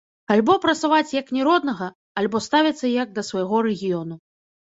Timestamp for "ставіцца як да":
2.47-3.21